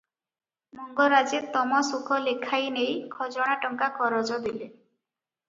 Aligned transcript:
ମଙ୍ଗରାଜେ 0.77 1.41
ତମସୁକ 1.57 2.17
ଲେଖାଇନେଇ 2.23 2.97
ଖଜଣା 3.19 3.61
ଟଙ୍କା 3.67 3.93
କରଜ 4.01 4.43
ଦେଲେ। 4.49 4.65